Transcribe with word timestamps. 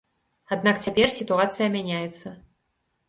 Аднак 0.55 0.79
цяпер 0.85 1.13
сітуацыя 1.19 1.67
мяняецца. 1.79 2.27